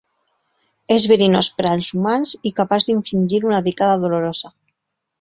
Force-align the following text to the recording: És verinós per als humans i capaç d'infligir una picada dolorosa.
És 0.95 1.05
verinós 1.11 1.51
per 1.59 1.67
als 1.73 1.91
humans 1.99 2.33
i 2.51 2.55
capaç 2.63 2.91
d'infligir 2.91 3.45
una 3.53 3.63
picada 3.71 4.05
dolorosa. 4.07 4.57